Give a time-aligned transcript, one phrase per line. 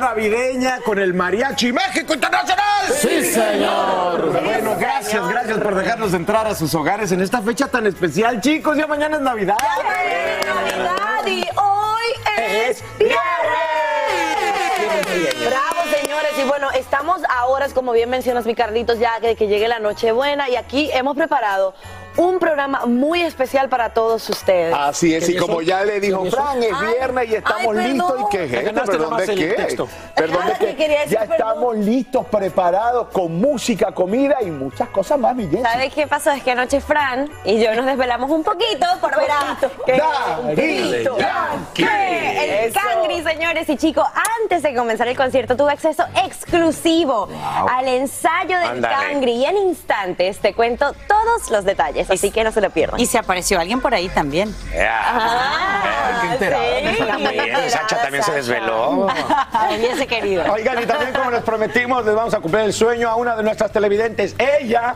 [0.00, 2.86] Navideña con el Mariachi México Internacional.
[3.00, 4.42] Sí, señor.
[4.42, 8.76] Bueno, gracias, gracias por dejarnos entrar a sus hogares en esta fecha tan especial, chicos.
[8.76, 9.56] Ya mañana es Navidad.
[10.46, 12.02] Navidad y hoy
[12.38, 13.20] es viernes.
[15.46, 16.32] Bravo, señores.
[16.38, 19.78] Y bueno, estamos a horas, como bien mencionas, mi Carlitos, ya de que llegue la
[19.78, 20.48] Nochebuena.
[20.48, 21.74] Y aquí hemos preparado
[22.20, 24.74] un programa muy especial para todos ustedes.
[24.78, 28.20] Así es, y como ya le dijo Fran, es Ay, viernes y estamos ay, listos.
[28.20, 28.84] ¿Y qué es esto?
[28.84, 29.48] ¿Perdón de el qué?
[29.54, 29.88] texto.
[30.14, 30.76] ¿Perdón de que qué?
[30.76, 31.36] quería decir Ya perdón.
[31.38, 35.48] estamos listos, preparados, con música, comida y muchas cosas más, mi.
[35.62, 36.30] ¿Sabes qué pasó?
[36.30, 39.56] Es que anoche Fran y yo nos desvelamos un poquito por ver a.
[39.86, 41.08] El.
[42.72, 44.04] Cangri, señores y chicos.
[44.42, 47.28] Antes de comenzar el concierto tuve acceso exclusivo
[47.68, 48.80] al ensayo del.
[48.82, 53.00] Cangri y en instantes te cuento todos los detalles, así que no se lo pierdan.
[53.00, 54.54] Y se apareció alguien por ahí también.
[54.78, 56.62] Ah, qué enterado.
[56.96, 57.04] sí.
[57.04, 59.06] También, Sacha también se desveló.
[59.76, 60.44] Hubiese querido.
[60.52, 63.42] Oigan, y también como les prometimos, les vamos a cumplir el sueño a una de
[63.42, 64.34] nuestras televidentes.
[64.38, 64.94] Ella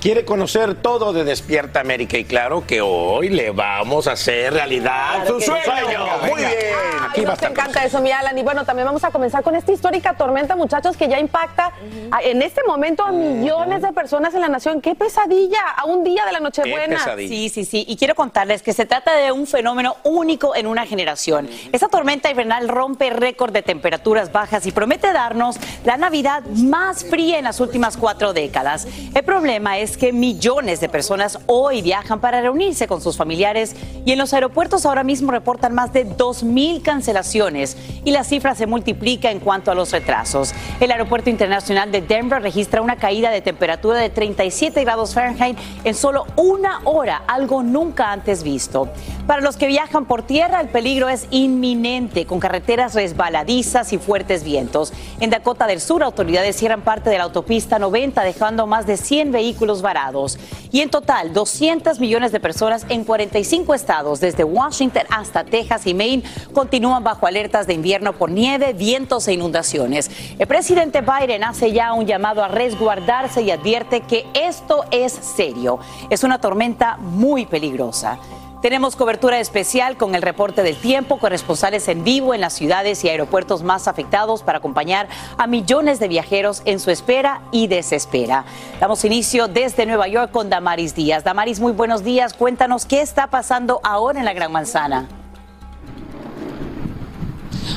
[0.00, 5.24] quiere conocer todo de Despierta América y claro que hoy le vamos a hacer realidad
[5.24, 6.06] Claro su sueño.
[6.22, 6.50] Muy bien.
[6.52, 8.36] Ay, Aquí va a nos encanta eso, mi Alan.
[8.38, 11.72] Y bueno, también vamos a comenzar con esta histórica tormenta, muchachos, que ya impacta
[12.12, 14.80] a- en este momento a millones de personas en la nación.
[14.80, 15.60] ¡Qué pesadilla!
[15.76, 16.96] A un día de la Nochebuena.
[16.96, 17.28] pesadilla.
[17.28, 17.84] Sí, sí, sí.
[17.88, 21.48] Y quiero contarles que se trata de un fenómeno único en una generación.
[21.72, 27.38] Esta tormenta invernal rompe récord de temperaturas bajas y promete darnos la Navidad más fría
[27.38, 28.86] en las últimas cuatro décadas.
[29.14, 33.76] El problema es que millones de personas hoy viajan para reunirse con sus familiares
[34.06, 38.66] y en los aeropuertos ahora mismo reportan más de 2.000 cancelaciones y la cifra se
[38.66, 40.54] multiplica en cuanto a los retrasos.
[40.80, 45.94] El Aeropuerto Internacional de Denver registra una caída de temperatura de 37 grados Fahrenheit en
[45.94, 48.88] solo una hora, algo nunca antes visto.
[49.26, 54.44] Para los que viajan por tierra, el peligro es inminente, con carreteras resbaladizas y fuertes
[54.44, 54.92] vientos.
[55.18, 59.32] En Dakota del Sur, autoridades cierran parte de la autopista 90, dejando más de 100
[59.32, 60.38] vehículos varados.
[60.72, 65.94] Y en total, 200 millones de personas en 45 estados, desde Washington hasta Texas y
[65.94, 70.10] Maine, continúan bajo alertas de invierno por nieve, vientos e inundaciones.
[70.38, 75.78] El presidente Biden hace ya un llamado a resguardarse y advierte que esto es serio.
[76.10, 78.18] Es una tormenta muy peligrosa.
[78.62, 83.08] Tenemos cobertura especial con el reporte del tiempo, corresponsales en vivo en las ciudades y
[83.08, 88.44] aeropuertos más afectados para acompañar a millones de viajeros en su espera y desespera.
[88.80, 91.22] Damos inicio desde Nueva York con Damaris Díaz.
[91.22, 92.32] Damaris, muy buenos días.
[92.32, 95.06] Cuéntanos qué está pasando ahora en la Gran Manzana.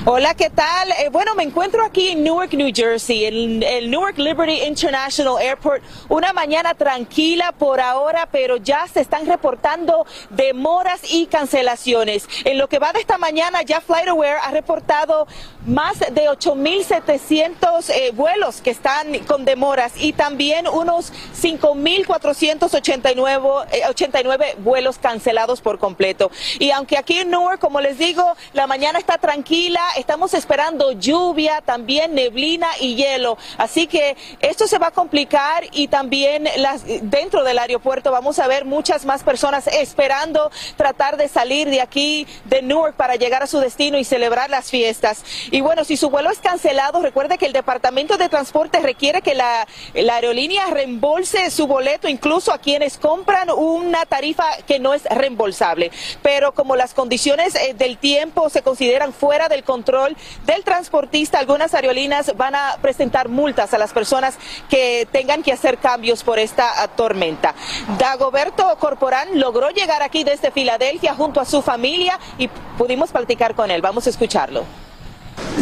[0.05, 0.89] Hola, ¿qué tal?
[0.91, 5.83] Eh, bueno, me encuentro aquí en Newark, New Jersey, en el Newark Liberty International Airport.
[6.07, 12.29] Una mañana tranquila por ahora, pero ya se están reportando demoras y cancelaciones.
[12.45, 15.27] En lo que va de esta mañana, ya FlightAware ha reportado
[15.69, 24.55] más de 8.700 eh, vuelos que están con demoras y también unos 5.489 eh, 89
[24.59, 26.31] vuelos cancelados por completo.
[26.57, 28.23] Y aunque aquí en Newark, como les digo,
[28.53, 33.37] la mañana está tranquila, estamos esperando lluvia, también neblina y hielo.
[33.57, 38.47] Así que esto se va a complicar y también las, dentro del aeropuerto vamos a
[38.47, 43.47] ver muchas más personas esperando tratar de salir de aquí, de Newark, para llegar a
[43.47, 45.23] su destino y celebrar las fiestas.
[45.61, 49.67] Bueno, si su vuelo es cancelado, recuerde que el Departamento de Transporte requiere que la,
[49.93, 55.91] la aerolínea reembolse su boleto, incluso a quienes compran una tarifa que no es reembolsable.
[56.21, 60.15] Pero como las condiciones eh, del tiempo se consideran fuera del control
[60.45, 64.37] del transportista, algunas aerolíneas van a presentar multas a las personas
[64.69, 67.55] que tengan que hacer cambios por esta ah, tormenta.
[67.97, 72.47] Dagoberto Corporán logró llegar aquí desde Filadelfia junto a su familia y
[72.77, 73.81] pudimos platicar con él.
[73.81, 74.88] Vamos a escucharlo.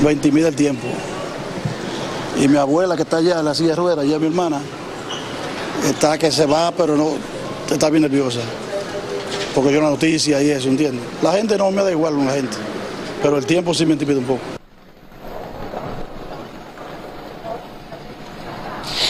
[0.04, 0.88] Lo intimida el tiempo.
[2.40, 4.62] Y mi abuela que está allá en la silla de ruedas, ya mi hermana,
[5.88, 7.14] está que se va, pero no,
[7.72, 8.42] está bien nerviosa.
[9.56, 11.04] Porque yo una noticia y eso, ¿entiendes?
[11.24, 12.58] La gente no me da igual con la gente,
[13.24, 14.57] pero el tiempo sí me intimida un poco.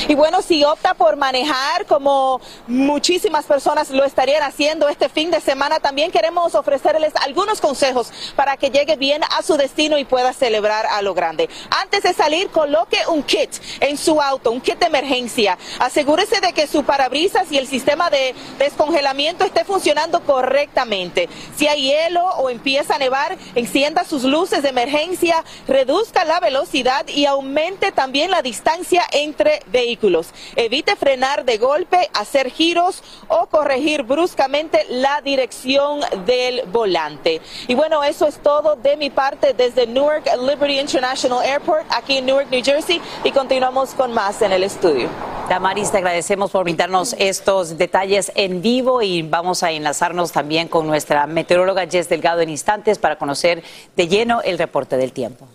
[0.10, 5.42] Y bueno, si opta por manejar, como muchísimas personas lo estarían haciendo este fin de
[5.42, 10.32] semana, también queremos ofrecerles algunos consejos para que llegue bien a su destino y pueda
[10.32, 11.50] celebrar a lo grande.
[11.82, 13.50] Antes de salir, coloque un kit
[13.82, 15.58] en su auto, un kit de emergencia.
[15.80, 21.28] Asegúrese de que su parabrisas y el sistema de descongelamiento esté funcionando correctamente.
[21.58, 27.06] Si hay hielo o empieza a nevar, encienda sus luces de emergencia, reduzca la velocidad
[27.10, 29.97] y aumente también la distancia entre vehículos.
[30.56, 37.42] Evite frenar de golpe, hacer giros o corregir bruscamente la dirección del volante.
[37.68, 42.26] Y bueno, eso es todo de mi parte desde Newark Liberty International Airport, aquí en
[42.26, 45.10] Newark, New Jersey, y continuamos con más en el estudio.
[45.50, 50.86] Damaris, te agradecemos por brindarnos estos detalles en vivo y vamos a enlazarnos también con
[50.88, 53.64] nuestra meteoróloga Jess Delgado en instantes para conocer
[53.96, 55.48] de lleno el reporte del tiempo.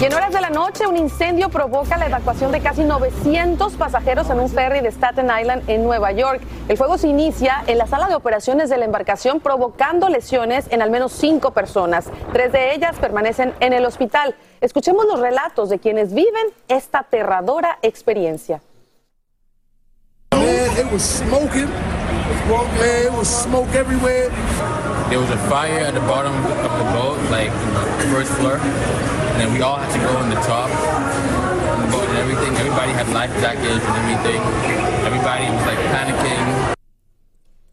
[0.00, 4.30] Y en horas de la noche, un incendio provoca la evacuación de casi 900 pasajeros
[4.30, 6.40] en un ferry de Staten Island en Nueva York.
[6.70, 10.80] El fuego se inicia en la sala de operaciones de la embarcación, provocando lesiones en
[10.80, 12.06] al menos cinco personas.
[12.32, 14.34] Tres de ellas permanecen en el hospital.
[14.62, 18.62] Escuchemos los relatos de quienes viven esta aterradora experiencia.
[20.32, 21.68] Man, it was smoking.
[22.48, 24.30] Man, it was smoke everywhere.
[25.10, 28.60] There was a fire at the bottom of the boat, like in the first floor,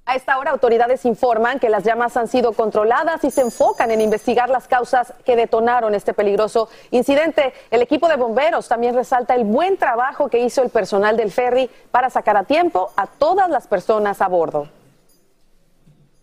[0.05, 3.99] A esta hora, autoridades informan que las llamas han sido controladas y se enfocan en
[3.99, 7.53] investigar las causas que detonaron este peligroso incidente.
[7.69, 11.69] El equipo de bomberos también resalta el buen trabajo que hizo el personal del ferry
[11.91, 14.69] para sacar a tiempo a todas las personas a bordo.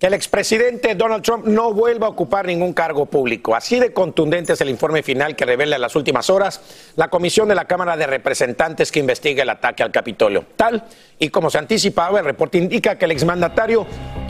[0.04, 3.56] El expresidente Donald Trump no vuelva a ocupar ningún cargo público.
[3.56, 6.60] Así de contundente es el informe final que revela en las últimas horas
[6.94, 10.44] la comisión de la Cámara de Representantes que investiga el ataque al Capitolio.
[10.56, 10.84] Tal
[11.18, 13.86] y como se anticipaba, el reporte indica que el exmandatario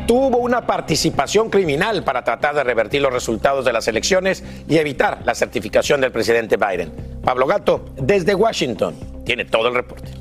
[0.06, 5.22] tuvo una participación criminal para tratar de revertir los resultados de las elecciones y evitar
[5.24, 6.92] la certificación del presidente Biden.
[7.24, 8.94] Pablo Gato, desde Washington,
[9.24, 10.12] tiene todo el reporte.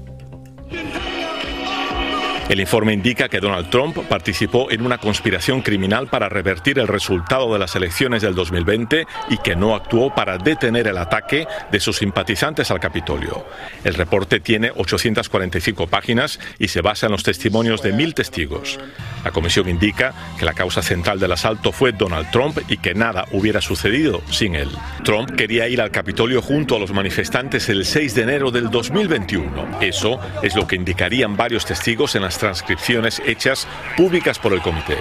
[2.50, 7.52] El informe indica que Donald Trump participó en una conspiración criminal para revertir el resultado
[7.54, 11.98] de las elecciones del 2020 y que no actuó para detener el ataque de sus
[11.98, 13.46] simpatizantes al Capitolio.
[13.86, 18.78] El reporte tiene 845 páginas y se basa en los testimonios de mil testigos.
[19.24, 23.26] La comisión indica que la causa central del asalto fue Donald Trump y que nada
[23.32, 24.70] hubiera sucedido sin él.
[25.06, 29.80] Trump quería ir al Capitolio junto a los manifestantes el 6 de enero del 2021.
[29.80, 34.98] Eso es lo que indicarían varios testigos en las transcripciones hechas públicas por el comité.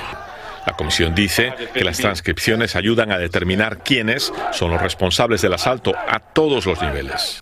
[0.66, 5.94] La comisión dice que las transcripciones ayudan a determinar quiénes son los responsables del asalto
[5.96, 7.40] a todos los niveles.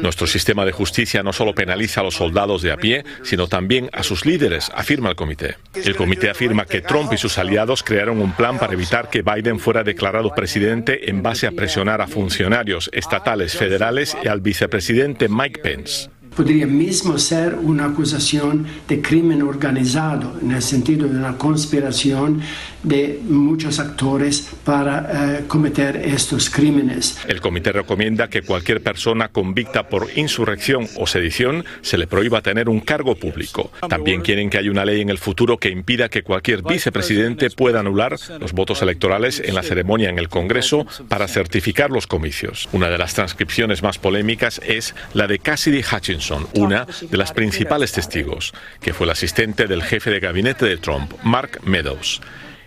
[0.00, 3.90] Nuestro sistema de justicia no solo penaliza a los soldados de a pie, sino también
[3.92, 5.56] a sus líderes, afirma el comité.
[5.74, 9.58] El comité afirma que Trump y sus aliados crearon un plan para evitar que Biden
[9.58, 15.60] fuera declarado presidente en base a presionar a funcionarios estatales, federales y al vicepresidente Mike
[15.60, 16.10] Pence.
[16.36, 22.40] Podría mismo ser una acusación de crimen organizado, en el sentido de una conspiración
[22.82, 27.18] de muchos actores para eh, cometer estos crímenes.
[27.26, 32.68] El comité recomienda que cualquier persona convicta por insurrección o sedición se le prohíba tener
[32.68, 33.70] un cargo público.
[33.88, 37.80] También quieren que haya una ley en el futuro que impida que cualquier vicepresidente pueda
[37.80, 42.68] anular los votos electorales en la ceremonia en el Congreso para certificar los comicios.
[42.72, 47.92] Una de las transcripciones más polémicas es la de Cassidy Hutchinson una de las principales
[47.92, 52.20] testigos, que fue la asistente del jefe de gabinete de Trump, Mark Meadows.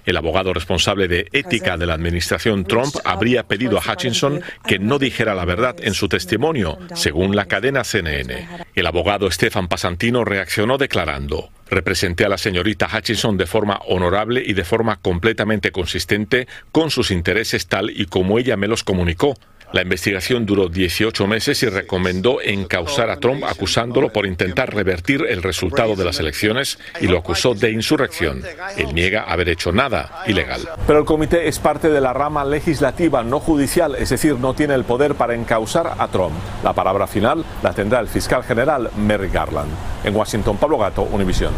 [0.06, 5.00] El abogado responsable de ética de la administración Trump habría pedido a Hutchinson que no
[5.00, 8.48] dijera la verdad en su testimonio, según la cadena CNN.
[8.76, 14.54] El abogado Stefan Pasantino reaccionó declarando, Representé a la señorita Hutchinson de forma honorable y
[14.54, 19.36] de forma completamente consistente con sus intereses tal y como ella me los comunicó.
[19.76, 25.44] La investigación duró 18 meses y recomendó encausar a Trump acusándolo por intentar revertir el
[25.44, 28.42] resultado de las elecciones y lo acusó de insurrección.
[28.78, 30.62] Él niega haber hecho nada ilegal.
[30.88, 34.76] Pero el comité es parte de la rama legislativa, no judicial, es decir, no tiene
[34.76, 36.36] el poder para encausar a Trump.
[36.64, 39.74] La palabra final la tendrá el fiscal general Merrick Garland.
[40.06, 41.52] En Washington, Pablo Gato, Univisión.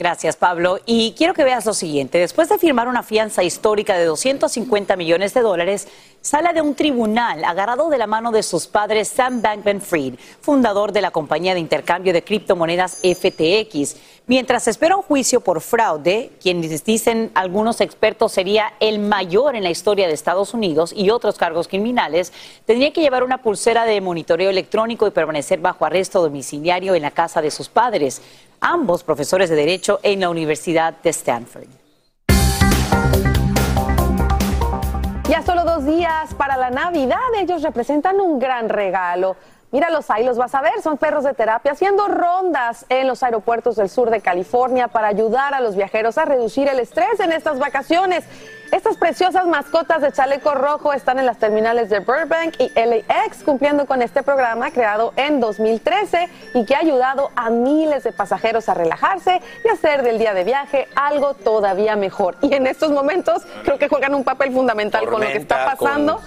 [0.00, 0.78] Gracias, Pablo.
[0.86, 2.16] Y quiero que veas lo siguiente.
[2.16, 5.88] Después de firmar una fianza histórica de 250 millones de dólares,
[6.22, 10.92] sale de un tribunal agarrado de la mano de sus padres Sam Bankman Fried, fundador
[10.92, 13.96] de la compañía de intercambio de criptomonedas FTX.
[14.26, 19.70] Mientras espera un juicio por fraude, quienes dicen algunos expertos sería el mayor en la
[19.70, 22.32] historia de Estados Unidos y otros cargos criminales,
[22.64, 27.10] tendría que llevar una pulsera de monitoreo electrónico y permanecer bajo arresto domiciliario en la
[27.10, 28.22] casa de sus padres,
[28.60, 31.68] ambos profesores de Derecho en la Universidad de Stanford.
[35.28, 39.36] Ya solo dos días para la Navidad, ellos representan un gran regalo.
[39.70, 43.76] Míralos ahí, los vas a ver, son perros de terapia haciendo rondas en los aeropuertos
[43.76, 47.60] del sur de California para ayudar a los viajeros a reducir el estrés en estas
[47.60, 48.24] vacaciones.
[48.72, 53.84] Estas preciosas mascotas de chaleco rojo están en las terminales de Burbank y LAX cumpliendo
[53.84, 58.74] con este programa creado en 2013 y que ha ayudado a miles de pasajeros a
[58.74, 62.36] relajarse y hacer del día de viaje algo todavía mejor.
[62.42, 65.88] Y en estos momentos creo que juegan un papel fundamental con lo que está con-
[65.88, 66.20] pasando.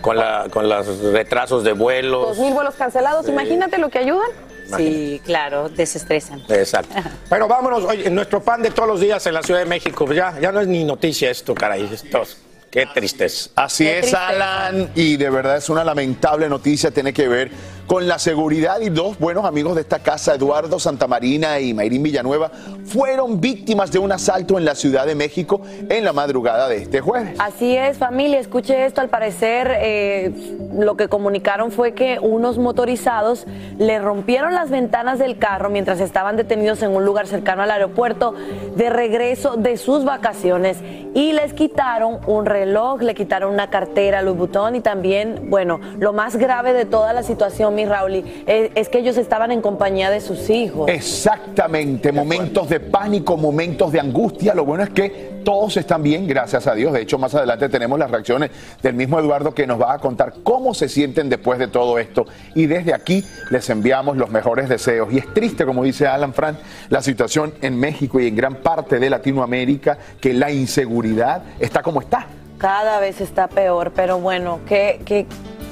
[0.00, 2.28] Con, la, con los retrasos de vuelos.
[2.28, 3.32] Dos mil vuelos cancelados, Sí.
[3.32, 4.28] imagínate lo que ayudan.
[4.76, 6.42] Sí, claro, desestresan.
[6.48, 6.94] Exacto.
[7.28, 7.84] Bueno, vámonos.
[7.84, 10.04] Oye, nuestro pan de todos los días en la Ciudad de México.
[10.04, 11.88] pues Ya, ya no es ni noticia esto, caray.
[11.92, 12.22] Esto,
[12.70, 13.50] qué tristeza.
[13.56, 17.50] Así es, Alan, y de verdad es una lamentable noticia, tiene que ver
[17.88, 22.50] con la seguridad y dos buenos amigos de esta casa, Eduardo Santamarina y Mayrín Villanueva,
[22.84, 27.00] fueron víctimas de un asalto en la Ciudad de México en la madrugada de este
[27.00, 27.34] jueves.
[27.38, 29.00] Así es, familia, escuche esto.
[29.00, 30.32] Al parecer, eh,
[30.74, 33.46] lo que comunicaron fue que unos motorizados
[33.78, 38.34] le rompieron las ventanas del carro mientras estaban detenidos en un lugar cercano al aeropuerto
[38.76, 40.76] de regreso de sus vacaciones
[41.14, 46.12] y les quitaron un reloj, le quitaron una cartera Louis Vuitton y también, bueno, lo
[46.12, 50.10] más grave de toda la situación, mi Rauli, es, es que ellos estaban en compañía
[50.10, 50.90] de sus hijos.
[50.90, 54.52] Exactamente, momentos de pánico, momentos de angustia.
[54.52, 56.92] Lo bueno es que todos están bien, gracias a Dios.
[56.92, 58.50] De hecho, más adelante tenemos las reacciones
[58.82, 62.26] del mismo Eduardo que nos va a contar cómo se sienten después de todo esto.
[62.56, 65.12] Y desde aquí les enviamos los mejores deseos.
[65.12, 66.58] Y es triste, como dice Alan Frank,
[66.90, 72.00] la situación en México y en gran parte de Latinoamérica, que la inseguridad está como
[72.00, 72.26] está.
[72.58, 75.26] Cada vez está peor, pero bueno, que, que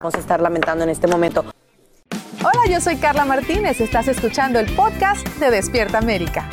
[0.00, 1.44] Vamos a estar lamentando en este momento.
[2.38, 3.80] Hola, yo soy Carla Martínez.
[3.80, 6.48] Estás escuchando el podcast de Despierta América.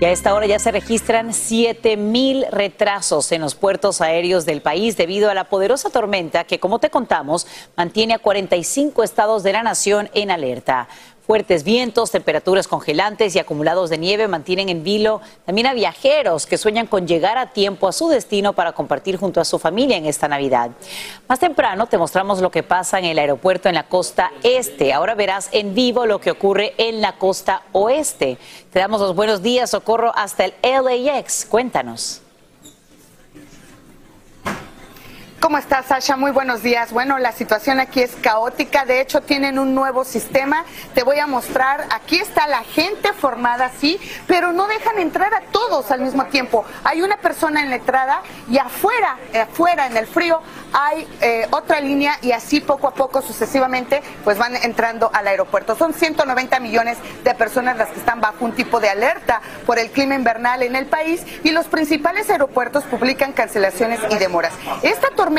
[0.00, 4.62] Y a esta hora ya se registran 7 mil retrasos en los puertos aéreos del
[4.62, 9.54] país debido a la poderosa tormenta que, como te contamos, mantiene a 45 estados de
[9.54, 10.86] la nación en alerta.
[11.26, 16.58] Fuertes vientos, temperaturas congelantes y acumulados de nieve mantienen en vilo también a viajeros que
[16.58, 20.06] sueñan con llegar a tiempo a su destino para compartir junto a su familia en
[20.06, 20.72] esta Navidad.
[21.28, 24.92] Más temprano te mostramos lo que pasa en el aeropuerto en la costa este.
[24.92, 28.36] Ahora verás en vivo lo que ocurre en la costa oeste.
[28.72, 31.46] Te damos los buenos días, Socorro, hasta el LAX.
[31.46, 32.21] Cuéntanos.
[35.42, 36.16] ¿Cómo estás, Sasha?
[36.16, 36.92] Muy buenos días.
[36.92, 38.84] Bueno, la situación aquí es caótica.
[38.84, 40.64] De hecho, tienen un nuevo sistema.
[40.94, 41.88] Te voy a mostrar.
[41.90, 46.64] Aquí está la gente formada, sí, pero no dejan entrar a todos al mismo tiempo.
[46.84, 50.40] Hay una persona en la entrada y afuera, afuera en el frío,
[50.72, 55.74] hay eh, otra línea y así poco a poco, sucesivamente, pues van entrando al aeropuerto.
[55.74, 59.90] Son 190 millones de personas las que están bajo un tipo de alerta por el
[59.90, 64.52] clima invernal en el país y los principales aeropuertos publican cancelaciones y demoras.
[64.82, 65.31] Esta tormenta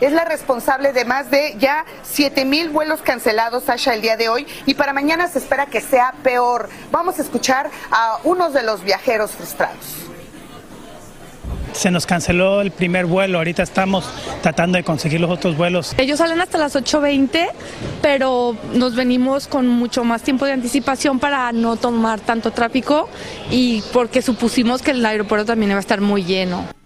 [0.00, 4.28] es la responsable de más de ya 7 mil vuelos cancelados, Sasha, el día de
[4.28, 6.68] hoy, y para mañana se espera que sea peor.
[6.90, 9.96] Vamos a escuchar a unos de los viajeros frustrados.
[11.72, 14.04] Se nos canceló el primer vuelo, ahorita estamos
[14.42, 15.94] tratando de conseguir los otros vuelos.
[15.96, 17.48] Ellos salen hasta las 8.20,
[18.02, 23.08] pero nos venimos con mucho más tiempo de anticipación para no tomar tanto tráfico
[23.50, 26.79] y porque supusimos que el aeropuerto también iba a estar muy lleno.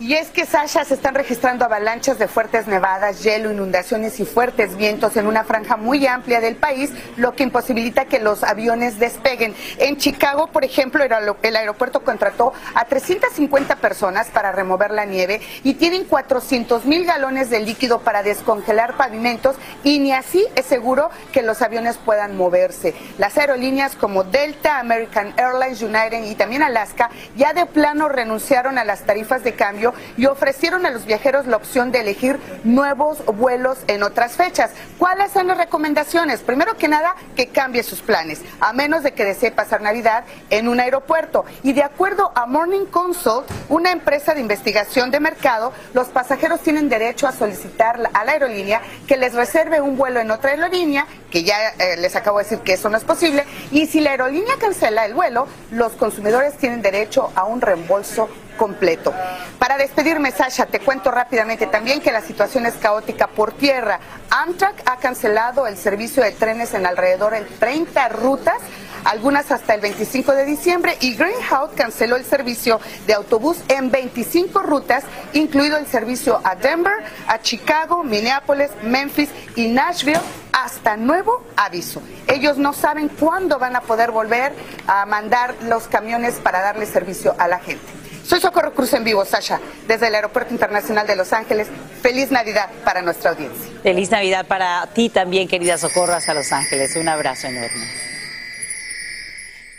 [0.00, 4.76] Y es que, Sasha, se están registrando avalanchas de fuertes nevadas, hielo, inundaciones y fuertes
[4.76, 9.54] vientos en una franja muy amplia del país, lo que imposibilita que los aviones despeguen.
[9.78, 15.04] En Chicago, por ejemplo, el aer- el aeropuerto contrató a 350 personas para remover la
[15.04, 19.54] nieve y tienen 400 mil galones de líquido para descongelar pavimentos
[19.84, 22.96] y ni así es seguro que los aviones puedan moverse.
[23.16, 28.84] Las aerolíneas como Delta, American Airlines, United y también Alaska ya de plano renunciaron a
[28.84, 29.83] las tarifas de cambio
[30.16, 34.70] y ofrecieron a los viajeros la opción de elegir nuevos vuelos en otras fechas.
[34.98, 36.40] ¿Cuáles son las recomendaciones?
[36.40, 40.68] Primero que nada, que cambie sus planes, a menos de que desee pasar Navidad en
[40.68, 41.44] un aeropuerto.
[41.62, 46.88] Y de acuerdo a Morning Consult, una empresa de investigación de mercado, los pasajeros tienen
[46.88, 51.42] derecho a solicitar a la aerolínea que les reserve un vuelo en otra aerolínea, que
[51.42, 54.56] ya eh, les acabo de decir que eso no es posible, y si la aerolínea
[54.58, 59.12] cancela el vuelo, los consumidores tienen derecho a un reembolso completo.
[59.58, 63.98] Para despedirme, Sasha, te cuento rápidamente también que la situación es caótica por tierra.
[64.30, 68.56] Amtrak ha cancelado el servicio de trenes en alrededor de 30 rutas,
[69.04, 74.62] algunas hasta el 25 de diciembre, y Greyhound canceló el servicio de autobús en 25
[74.62, 80.20] rutas, incluido el servicio a Denver, a Chicago, Minneapolis, Memphis y Nashville
[80.52, 82.02] hasta nuevo aviso.
[82.26, 84.52] Ellos no saben cuándo van a poder volver
[84.86, 88.03] a mandar los camiones para darle servicio a la gente.
[88.26, 91.68] Soy Socorro Cruz en vivo, Sasha, desde el Aeropuerto Internacional de Los Ángeles.
[92.00, 93.70] Feliz Navidad para nuestra audiencia.
[93.82, 96.96] Feliz Navidad para ti también, querida Socorro, hasta Los Ángeles.
[96.96, 98.13] Un abrazo enorme.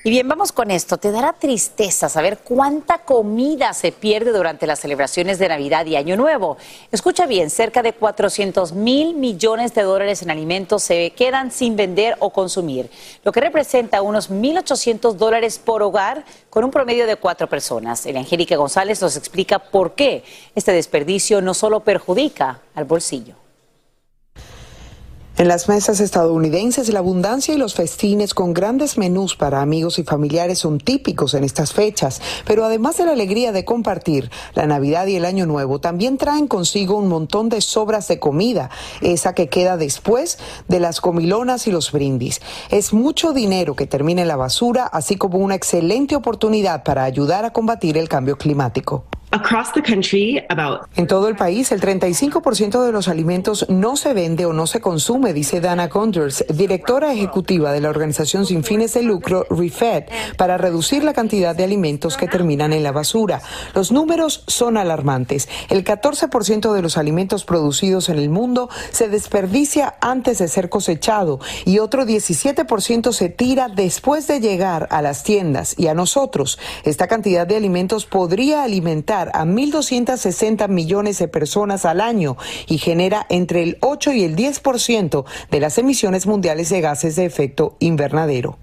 [0.05, 0.97] Y bien, vamos con esto.
[0.97, 6.15] Te dará tristeza saber cuánta comida se pierde durante las celebraciones de Navidad y Año
[6.15, 6.57] Nuevo.
[6.91, 12.17] Escucha bien, cerca de 400 mil millones de dólares en alimentos se quedan sin vender
[12.19, 12.91] o consumir,
[13.23, 18.05] lo que representa unos 1.800 dólares por hogar con un promedio de cuatro personas.
[18.05, 23.44] El Angélica González nos explica por qué este desperdicio no solo perjudica al bolsillo.
[25.37, 30.05] En las mesas estadounidenses, la abundancia y los festines con grandes menús para amigos y
[30.05, 35.07] familiares son típicos en estas fechas, pero además de la alegría de compartir, la Navidad
[35.07, 38.69] y el Año Nuevo también traen consigo un montón de sobras de comida,
[39.01, 40.37] esa que queda después
[40.69, 42.39] de las comilonas y los brindis.
[42.69, 47.43] Es mucho dinero que termina en la basura, así como una excelente oportunidad para ayudar
[47.43, 49.03] a combatir el cambio climático.
[50.95, 54.81] En todo el país, el 35% de los alimentos no se vende o no se
[54.81, 60.03] consume, dice Dana Condors, directora ejecutiva de la organización sin fines de lucro ReFed,
[60.37, 63.41] para reducir la cantidad de alimentos que terminan en la basura.
[63.73, 65.49] Los números son alarmantes.
[65.69, 71.39] El 14% de los alimentos producidos en el mundo se desperdicia antes de ser cosechado
[71.65, 76.59] y otro 17% se tira después de llegar a las tiendas y a nosotros.
[76.83, 83.25] Esta cantidad de alimentos podría alimentar a 1.260 millones de personas al año y genera
[83.29, 88.57] entre el 8 y el 10% de las emisiones mundiales de gases de efecto invernadero.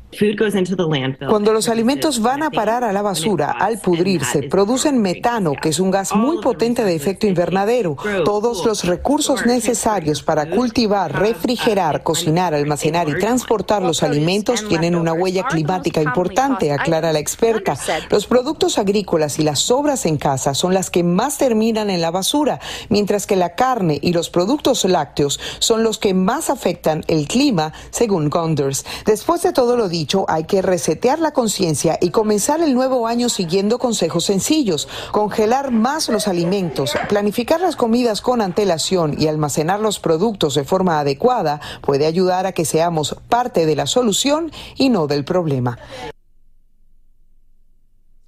[1.29, 5.81] Cuando los alimentos van a parar a la basura al pudrirse, producen metano, que es
[5.81, 7.97] un gas muy potente de efecto invernadero.
[8.25, 15.15] Todos los recursos necesarios para cultivar, refrigerar, cocinar, almacenar y transportar los alimentos tienen una
[15.15, 17.77] huella climática importante, aclara la experta.
[18.11, 22.11] Los productos agrícolas y las sobras en casa son las que más terminan en la
[22.11, 27.27] basura, mientras que la carne y los productos lácteos son los que más afectan el
[27.29, 28.85] clima, según Gonders.
[29.07, 33.29] Después de todo lo dicho, hay que resetear la conciencia y comenzar el nuevo año
[33.29, 34.89] siguiendo consejos sencillos.
[35.11, 41.01] Congelar más los alimentos, planificar las comidas con antelación y almacenar los productos de forma
[41.01, 45.79] adecuada puede ayudar a que seamos parte de la solución y no del problema.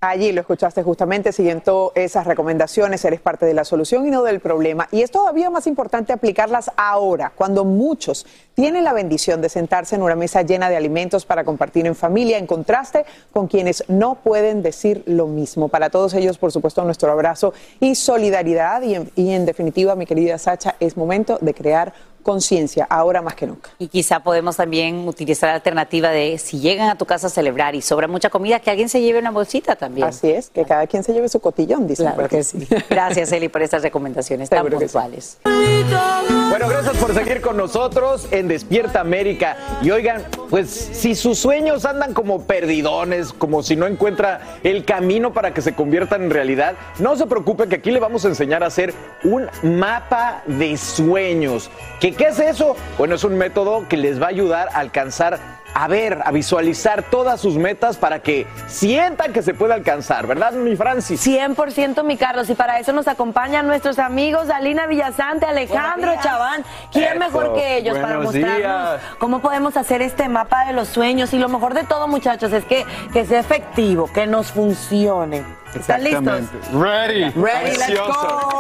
[0.06, 4.38] Allí lo escuchaste justamente siguiendo esas recomendaciones, eres parte de la solución y no del
[4.38, 4.86] problema.
[4.92, 10.02] Y es todavía más importante aplicarlas ahora, cuando muchos tienen la bendición de sentarse en
[10.02, 14.62] una mesa llena de alimentos para compartir en familia, en contraste con quienes no pueden
[14.62, 15.68] decir lo mismo.
[15.68, 18.82] Para todos ellos, por supuesto, nuestro abrazo y solidaridad.
[18.82, 23.37] Y en, y en definitiva, mi querida Sacha, es momento de crear conciencia, ahora más
[23.37, 23.70] que nunca.
[23.78, 27.76] Y quizá podemos también utilizar la alternativa de si llegan a tu casa a celebrar
[27.76, 30.08] y sobra mucha comida, que alguien se lleve una bolsita también.
[30.08, 32.12] Así es, que cada quien se lleve su cotillón, dicen.
[32.12, 32.66] Claro que sí.
[32.90, 35.38] Gracias, Eli, por estas recomendaciones tan puntuales.
[35.44, 39.56] Bueno, gracias por seguir con nosotros en Despierta América.
[39.82, 45.32] Y oigan, pues si sus sueños andan como perdidones, como si no encuentra el camino
[45.32, 48.62] para que se conviertan en realidad, no se preocupe que aquí le vamos a enseñar
[48.62, 51.70] a hacer un mapa de sueños.
[52.00, 52.77] ¿Qué, ¿Qué es eso?
[52.96, 55.38] Bueno, es un método que les va a ayudar a alcanzar
[55.74, 60.53] a ver, a visualizar todas sus metas para que sientan que se puede alcanzar, ¿verdad,
[60.53, 61.27] mi Francis?
[61.27, 66.64] 100% mi Carlos, y para eso nos acompañan nuestros amigos Alina Villasante, Alejandro Chaván.
[66.92, 71.35] ¿Quién mejor que ellos para mostrarnos cómo podemos hacer este mapa de los sueños?
[71.35, 75.42] Y lo mejor de todo, muchachos, es que, que sea efectivo, que nos funcione.
[75.74, 76.42] ¿Están listos?
[76.72, 77.31] Ready.
[77.31, 78.53] Ready, let's go.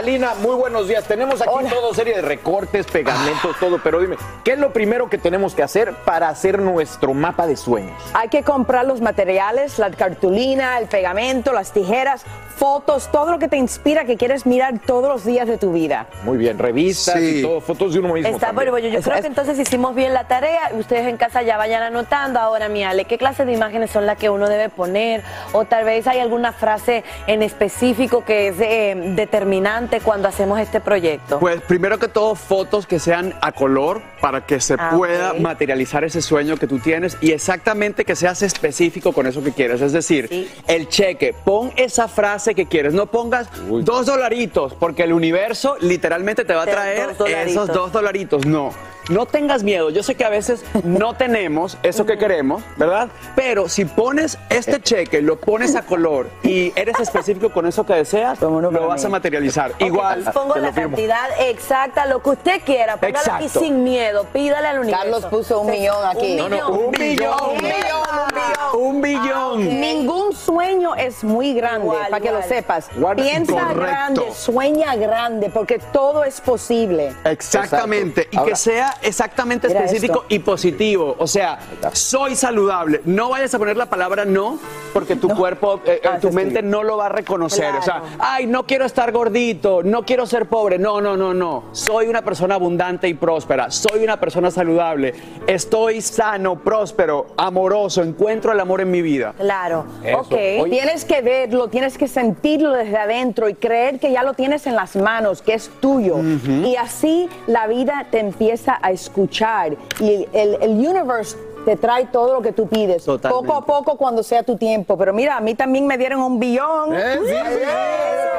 [0.00, 1.04] Alina, muy buenos días.
[1.04, 5.18] Tenemos aquí toda serie de recortes, pegamentos, todo, pero dime, ¿qué es lo primero que
[5.18, 7.92] tenemos que hacer para hacer nuestro mapa de sueños?
[8.14, 12.24] Hay que comprar los materiales, la cartulina, el pegamento, las tijeras,
[12.56, 16.06] fotos, todo lo que te inspira que quieres mirar todos los días de tu vida.
[16.24, 18.28] Muy bien, revistas y todo, fotos de uno mismo.
[18.30, 20.70] Está bueno, yo Es- creo es- que entonces hicimos bien la tarea.
[20.78, 22.38] Ustedes en casa ya vayan anotando.
[22.40, 25.22] Ahora, mi Ale, ¿qué clase de imágenes son las que uno debe poner?
[25.52, 30.80] O tal vez hay alguna frase en específico que es eh, determinante cuando hacemos este
[30.80, 31.40] proyecto.
[31.40, 36.04] Pues primero que todo, fotos que sean a color para que se Ah, pueda materializar
[36.04, 39.80] ese sueño que tú tienes y exactamente que seas específico con eso que quieres.
[39.80, 45.12] Es decir, el cheque, pon esa frase que quieres, no pongas dos dolaritos, porque el
[45.12, 47.16] universo literalmente te va a traer
[47.48, 48.46] esos dos dolaritos.
[48.46, 48.70] No.
[49.10, 53.08] No tengas miedo, yo sé que a veces no tenemos eso que queremos, ¿verdad?
[53.36, 57.94] Pero si pones este cheque, lo pones a color y eres específico con eso que
[57.94, 59.72] deseas, lo vas a materializar.
[59.80, 60.90] Igual, pongo la firmo.
[60.96, 62.96] cantidad exacta, lo que usted quiera.
[62.96, 64.24] Póngalo aquí sin miedo.
[64.32, 65.02] Pídale al universo.
[65.02, 66.32] Carlos puso un Sí, millón aquí.
[66.32, 66.58] Un No, millón.
[66.72, 68.28] no, un billón, un Eva.
[68.32, 69.80] billón, Un billón.
[69.80, 72.88] Ningún sueño es muy grande, Igual, para que lo sepas.
[72.96, 73.80] Guarda- Piensa Correcto.
[73.80, 77.12] grande, sueña grande, porque todo es posible.
[77.24, 78.28] Exactamente.
[78.30, 80.34] Y Ahora- que sea exactamente Mira específico esto.
[80.34, 81.16] y positivo.
[81.18, 81.58] O sea,
[81.92, 83.00] soy saludable.
[83.04, 84.58] No vayas a poner la palabra no,
[84.92, 87.74] porque tu cuerpo, eh, eh, tu mente no lo va a reconocer.
[87.74, 90.78] O sea, ay, no quiero estar gordito, no quiero ser pobre.
[90.78, 91.64] No, no, no, no.
[91.72, 93.70] Soy una persona abundante y próspera.
[93.70, 95.14] Soy una persona saludable.
[95.46, 98.02] Estoy sano, próspero, amoroso.
[98.02, 99.34] Encuentro el amor en mi vida.
[99.38, 99.84] Claro.
[100.04, 100.18] Eso.
[100.18, 100.32] Ok.
[100.32, 100.70] Oye.
[100.70, 104.76] Tienes que verlo, tienes que sentirlo desde adentro y creer que ya lo tienes en
[104.76, 106.18] las manos, que es tuyo.
[106.64, 112.34] Y así la vida te empieza a escuchar y el, el universe te trae todo
[112.34, 113.04] lo que tú pides.
[113.04, 113.46] Totalmente.
[113.46, 114.96] Poco a poco cuando sea tu tiempo.
[114.96, 116.94] Pero mira, a mí también me dieron un billón.
[116.94, 117.60] Eh, sí, sí,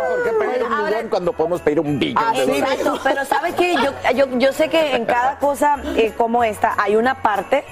[0.09, 2.33] ¿Por qué pedir un millón cuando podemos pedir un billón Ah?
[2.35, 3.75] Exacto, pero ¿sabes qué?
[3.75, 7.63] Yo, yo, yo sé que en cada cosa eh, como esta hay una parte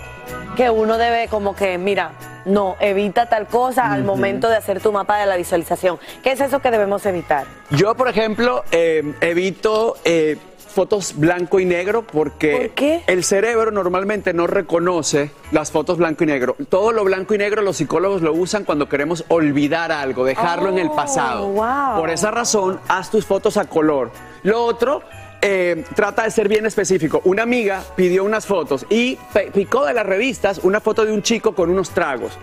[0.56, 2.12] que uno debe como que, mira,
[2.46, 6.00] no, evita tal cosa al momento de hacer tu mapa de la visualización.
[6.24, 7.46] ¿Qué es eso que debemos evitar?
[7.70, 10.38] Yo, por ejemplo, eh, evito eh,
[10.70, 16.56] fotos blanco y negro porque el cerebro normalmente no reconoce las fotos blanco y negro.
[16.70, 20.80] Todo lo blanco y negro los psicólogos lo usan cuando queremos olvidar algo, dejarlo en
[20.80, 21.48] el pasado.
[21.48, 22.00] wow.
[22.00, 24.12] Por esa razón, haz tus fotos a color.
[24.44, 25.02] Lo otro,
[25.42, 27.22] eh, trata de ser bien específico.
[27.24, 29.18] Una amiga pidió unas fotos y
[29.54, 32.38] picó de las revistas una foto de un chico con unos tragos.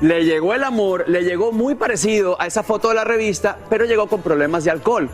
[0.00, 3.84] Le llegó el amor, le llegó muy parecido a esa foto de la revista, pero
[3.84, 5.08] llegó con problemas de alcohol.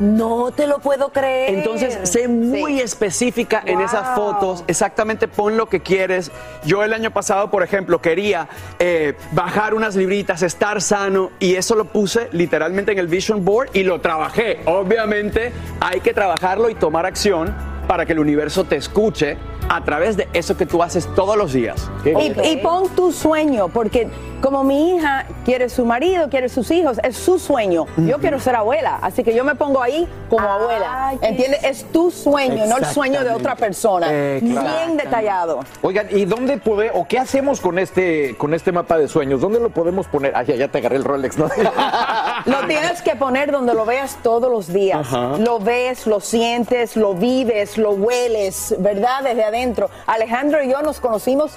[0.00, 1.54] No te lo puedo creer.
[1.54, 6.30] Entonces, sé muy específica en esas fotos, exactamente pon lo que quieres.
[6.64, 11.74] Yo el año pasado, por ejemplo, quería eh, bajar unas libritas, estar sano, y eso
[11.74, 14.60] lo puse literalmente en el Vision Board y lo trabajé.
[14.66, 17.54] Obviamente hay que trabajarlo y tomar acción
[17.88, 19.36] para que el universo te escuche
[19.68, 21.90] a través de eso que tú haces todos los días.
[22.04, 24.08] Y, y pon tu sueño, porque
[24.40, 27.86] como mi hija quiere su marido, quiere sus hijos, es su sueño.
[27.96, 31.14] Yo quiero ser abuela, así que yo me pongo ahí como abuela.
[31.20, 31.64] ¿Entiendes?
[31.64, 34.06] Es tu sueño, no el sueño de otra persona.
[34.10, 34.68] Eh, claro.
[34.68, 35.60] Bien detallado.
[35.82, 39.40] Oigan, ¿y dónde puede, o qué hacemos con este, con este mapa de sueños?
[39.40, 40.32] ¿Dónde lo podemos poner?
[40.36, 41.48] Ay, ya, ya te agarré el Rolex, ¿no?
[42.46, 45.00] Lo tienes que poner donde lo veas todos los días.
[45.00, 45.36] Ajá.
[45.38, 49.22] Lo ves, lo sientes, lo vives, lo hueles, ¿verdad?
[49.24, 49.90] Desde adentro.
[50.06, 51.52] Alejandro y yo nos conocimos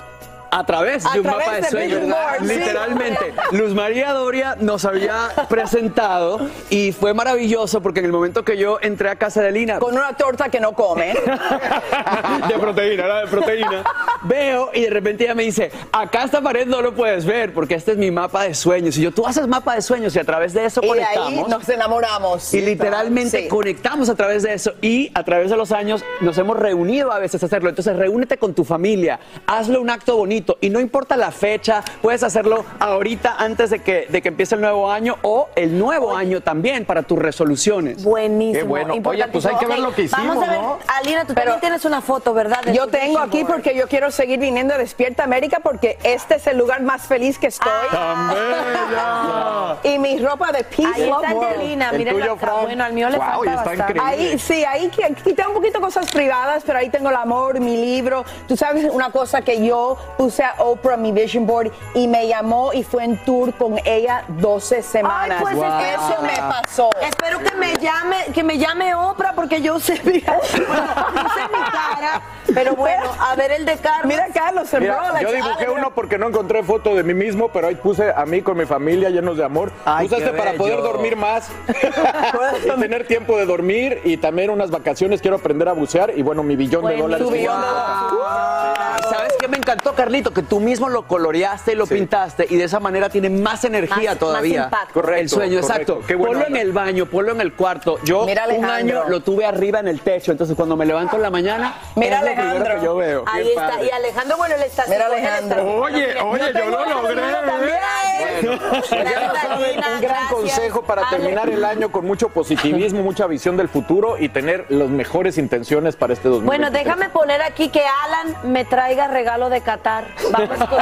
[0.53, 2.45] A través A de un través mapa de de sueños, Board, sí.
[2.59, 3.33] literalmente.
[3.53, 8.77] Luz María Doria nos había presentado y fue maravilloso porque en el momento que yo
[8.81, 11.13] entré a casa de Lina, con una torta que no come,
[12.49, 13.83] de proteína, era de proteína,
[14.23, 17.75] veo y de repente ella me dice, acá esta pared no lo puedes ver porque
[17.75, 18.97] este es mi mapa de sueños.
[18.97, 21.67] Y yo, tú haces mapa de sueños y a través de eso y ahí nos
[21.69, 22.53] enamoramos.
[22.53, 23.47] Y literalmente Sí.
[23.47, 27.19] conectamos a través de eso y a través de los años nos hemos reunido a
[27.19, 27.69] veces a hacerlo.
[27.69, 32.23] Entonces reúnete con tu familia, hazlo un acto bonito y no importa la fecha, puedes
[32.23, 36.41] hacerlo ahorita antes de que, de que empiece el nuevo año o el nuevo año
[36.41, 38.03] también para tus resoluciones.
[38.03, 38.53] Buenísimo.
[38.59, 38.93] Qué bueno.
[39.05, 40.79] Oye, pues hay que ver lo que hicimos, Vamos a ver, ¿no?
[40.87, 42.61] Alina, tú también tienes una foto, ¿verdad?
[42.63, 43.53] de Yo tengo aquí board.
[43.55, 47.37] porque yo quiero seguir viniendo a Despierta América porque este es el lugar más feliz
[47.37, 47.69] que estoy.
[49.83, 51.47] y mi ropa de Peace Ahí Love está.
[51.49, 52.53] Angelina, mírenlo acá.
[52.61, 53.93] Bueno, al mío le Guau, y falta está bastante.
[53.99, 54.29] increíble.
[54.31, 57.77] Ahí, sí, ahí qui- quité un poquito cosas privadas, pero ahí tengo el amor, mi
[57.77, 58.23] libro.
[58.47, 62.71] Tú sabes una cosa que yo puse a Oprah mi vision board y me llamó
[62.73, 65.37] y fue en tour con ella 12 semanas.
[65.39, 65.79] Ay, pues Wow.
[65.79, 66.89] eso me pasó.
[67.01, 71.63] Espero que me llame, que me llame Oprah porque yo sé, mira, bueno, puse mi
[71.71, 72.21] cara,
[72.53, 74.05] pero bueno, a ver el de Carlos.
[74.05, 75.21] Mira Carlos, el Mira, Rolex.
[75.21, 78.41] yo dibujé uno porque no encontré foto de mí mismo, pero ahí puse a mí
[78.41, 79.71] con mi familia llenos de amor.
[79.85, 81.49] Ay, puse este para poder dormir más
[82.65, 85.21] y tener tiempo de dormir y también unas vacaciones.
[85.21, 87.29] Quiero aprender a bucear y bueno, mi billón de dólares.
[87.29, 89.09] Billón de Wow.
[89.09, 90.31] ¿Sabes qué me encantó, Carlito?
[90.33, 94.11] Que tú mismo lo coloreaste y lo pintaste y de esa manera tiene más energía
[94.11, 94.59] Más- todavía.
[94.61, 94.93] más impacto.
[94.93, 95.73] Correcto, El sueño, correcto.
[95.93, 96.07] exacto.
[96.07, 96.61] Qué buena ponlo en onda.
[96.61, 97.97] el baño, ponlo en el cuarto.
[98.03, 101.21] Yo Mira, un año lo tuve arriba en el techo, entonces cuando me levanto en
[101.21, 102.75] la mañana, Mira, es lo Alejandro.
[102.79, 103.23] que yo veo.
[103.27, 103.69] Ahí Qué está.
[103.69, 103.85] padre.
[103.85, 105.81] Y Alejandro, bueno, él está Mira, Alejandro.
[105.81, 107.21] Oye, oye, yo tengo lo logré.
[107.21, 108.59] Bueno,
[108.91, 110.31] ya lo saben, un gran gracias.
[110.31, 111.17] consejo para Ale.
[111.17, 115.95] terminar el año con mucho positivismo, mucha visión del futuro y tener las mejores intenciones
[115.95, 116.71] para este 2023.
[116.71, 120.05] Bueno, déjame poner aquí que Alan me traiga regalo de Qatar.
[120.31, 120.79] Vamos con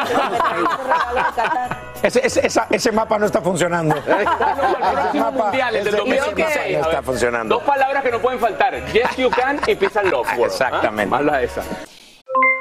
[2.04, 3.96] ese esa- mapa no está funcionando.
[3.98, 6.78] El próximo mapa- mundial, el del ese- ese 2026.
[6.78, 7.56] mapa no está funcionando.
[7.56, 8.86] Dos palabras que no pueden faltar.
[8.94, 10.46] Yes, you can y Peace and Love World.
[10.52, 11.04] Exactamente.
[11.16, 11.20] ¿ah?
[11.20, 11.62] Mala esa.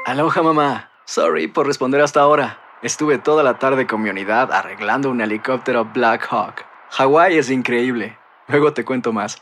[0.05, 0.89] Aloha mamá.
[1.05, 2.59] Sorry por responder hasta ahora.
[2.81, 6.65] Estuve toda la tarde con mi unidad arreglando un helicóptero Black Hawk.
[6.91, 8.17] Hawái es increíble.
[8.47, 9.37] Luego te cuento más.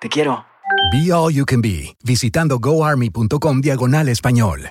[0.00, 0.44] Te quiero.
[0.92, 4.70] Be All You Can Be, visitando goarmy.com diagonal español.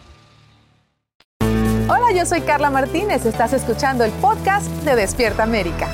[2.15, 3.25] Yo soy Carla Martínez.
[3.25, 5.87] Estás escuchando el podcast de Despierta América.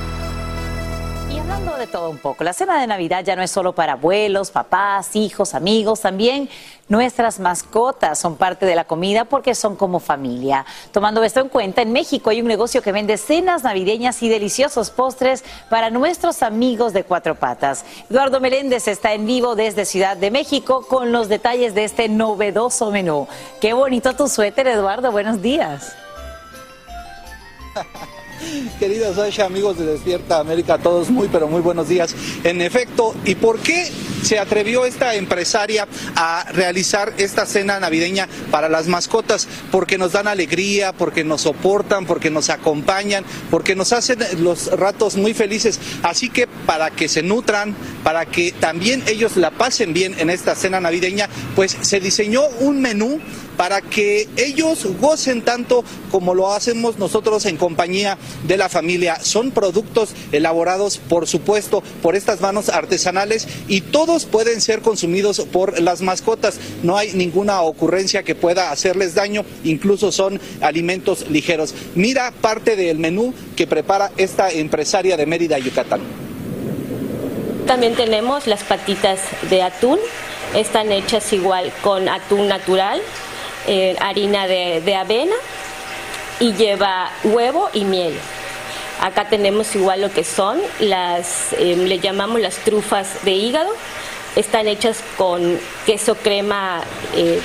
[1.32, 3.94] Y hablando de todo un poco, la cena de Navidad ya no es solo para
[3.94, 6.50] abuelos, papás, hijos, amigos, también
[6.90, 10.66] nuestras mascotas son parte de la comida porque son como familia.
[10.92, 14.90] Tomando esto en cuenta, en México hay un negocio que vende cenas navideñas y deliciosos
[14.90, 17.86] postres para nuestros amigos de cuatro patas.
[18.10, 22.90] Eduardo Meléndez está en vivo desde Ciudad de México con los detalles de este novedoso
[22.90, 23.28] menú.
[23.62, 25.12] Qué bonito tu suéter, Eduardo.
[25.12, 25.96] Buenos días.
[28.80, 32.16] Querida Sasha, amigos de Despierta América, todos muy pero muy buenos días.
[32.44, 33.90] En efecto, ¿y por qué
[34.22, 39.48] se atrevió esta empresaria a realizar esta cena navideña para las mascotas?
[39.72, 45.18] Porque nos dan alegría, porque nos soportan, porque nos acompañan, porque nos hacen los ratos
[45.18, 45.80] muy felices.
[46.04, 50.56] Así que para que se nutran, para que también ellos la pasen bien en esta
[50.56, 53.20] cena navideña, pues se diseñó un menú
[53.58, 58.18] para que ellos gocen tanto como lo hacemos nosotros en compañía
[58.48, 59.20] de la familia.
[59.22, 65.82] Son productos elaborados, por supuesto, por estas manos artesanales y todos pueden ser consumidos por
[65.82, 66.60] las mascotas.
[66.84, 71.74] No hay ninguna ocurrencia que pueda hacerles daño, incluso son alimentos ligeros.
[71.96, 76.02] Mira parte del menú que prepara esta empresaria de Mérida, Yucatán.
[77.66, 80.00] También tenemos las patitas de atún.
[80.56, 83.02] Están hechas igual con atún natural,
[84.00, 85.36] harina de, de avena
[86.40, 88.18] y lleva huevo y miel.
[89.02, 93.70] Acá tenemos igual lo que son las, eh, le llamamos las trufas de hígado.
[94.36, 96.84] Están hechas con queso crema
[97.16, 97.40] eh,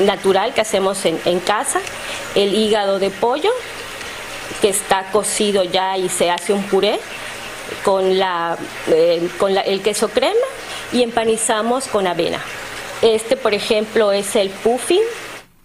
[0.00, 1.80] natural que hacemos en, en casa,
[2.34, 3.50] el hígado de pollo
[4.60, 6.98] que está cocido ya y se hace un puré
[7.84, 8.56] con, la,
[8.88, 10.34] eh, con la- el queso crema
[10.92, 12.40] y empanizamos con avena.
[13.02, 15.02] Este, por ejemplo, es el puffin.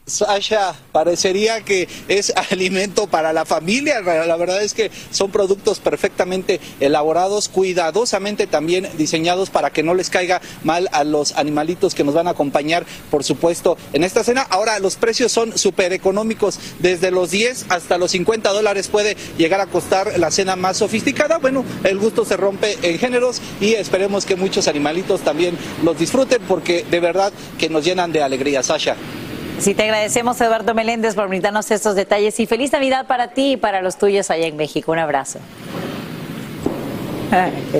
[0.05, 4.01] Sasha, parecería que es alimento para la familia.
[4.01, 10.09] La verdad es que son productos perfectamente elaborados, cuidadosamente también diseñados para que no les
[10.09, 14.41] caiga mal a los animalitos que nos van a acompañar, por supuesto, en esta cena.
[14.49, 16.59] Ahora, los precios son súper económicos.
[16.79, 21.37] Desde los 10 hasta los 50 dólares puede llegar a costar la cena más sofisticada.
[21.37, 26.41] Bueno, el gusto se rompe en géneros y esperemos que muchos animalitos también los disfruten
[26.47, 28.97] porque de verdad que nos llenan de alegría, Sasha.
[29.59, 33.57] Sí, te agradecemos, Eduardo Meléndez, por brindarnos estos detalles y feliz Navidad para ti y
[33.57, 34.91] para los tuyos allá en México.
[34.91, 35.39] Un abrazo.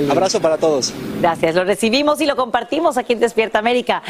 [0.10, 0.94] Abrazo para todos.
[1.22, 4.02] Gracias, lo recibimos y lo compartimos aquí en Despierta América.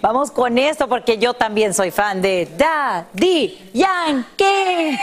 [0.00, 4.98] Vamos con esto porque yo también soy fan de Daddy Yankee.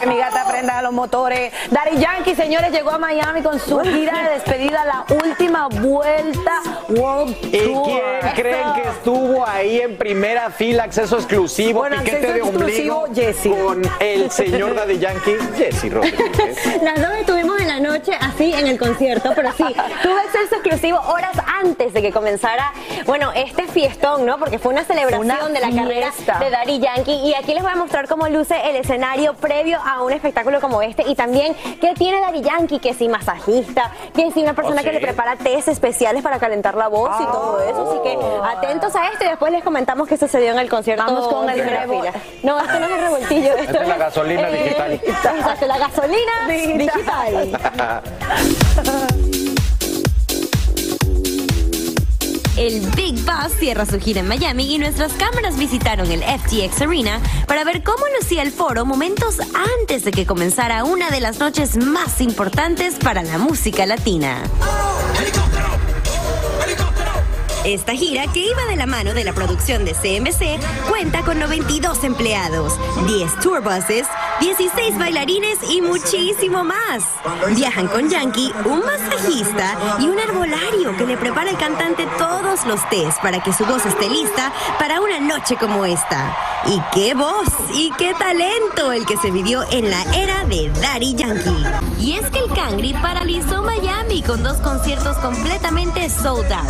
[0.00, 1.52] Que mi gata prenda los motores.
[1.70, 7.36] Daddy Yankee, señores, llegó a Miami con su gira de despedida, la última vuelta World
[7.42, 12.42] ¿Y quién creen que estuvo ahí en primera fila, acceso exclusivo, Bueno, piquete acceso de
[12.42, 13.50] ombligo exclusivo, Jessy.
[13.50, 16.58] con el señor Daddy Yankee, Jesse Rodríguez?
[16.82, 18.99] Las dos estuvimos en la noche así en el concierto,
[19.34, 19.64] pero sí,
[20.02, 22.72] tuve acceso exclusivo horas antes de que comenzara,
[23.06, 24.38] bueno, este fiestón, ¿no?
[24.38, 27.72] Porque fue una celebración Una de la carrera de Daddy Yankee y aquí les voy
[27.72, 31.94] a mostrar cómo luce el escenario previo a un espectáculo como este y también qué
[31.94, 35.68] tiene Daddy Yankee, que si masajista, que si una persona Oh, que le prepara tés
[35.68, 39.52] especiales para calentar la voz y todo eso, así que atentos a esto y después
[39.52, 41.04] les comentamos qué sucedió en el concierto.
[41.04, 42.12] Vamos con el fila.
[42.42, 44.92] No, esto no es el revoltillo, esto Esta es la gasolina eh, digital.
[44.92, 47.60] Exacto, la gasolina digital.
[52.56, 57.18] El Big Boss cierra su gira en Miami y nuestras cámaras visitaron el FTX Arena
[57.46, 59.36] para ver cómo lucía el foro momentos
[59.80, 64.42] antes de que comenzara una de las noches más importantes para la música latina.
[67.64, 72.04] Esta gira, que iba de la mano de la producción de CMC, cuenta con 92
[72.04, 72.72] empleados,
[73.06, 74.06] 10 tour buses,
[74.40, 77.04] 16 bailarines y muchísimo más.
[77.54, 82.88] Viajan con Yankee, un masajista y un herbolario que le prepara al cantante todos los
[82.88, 86.34] test para que su voz esté lista para una noche como esta.
[86.66, 91.14] Y qué voz y qué talento el que se vivió en la era de Daddy
[91.14, 91.66] Yankee.
[91.98, 96.68] Y es que el Cangri paralizó Miami con dos conciertos completamente sold out.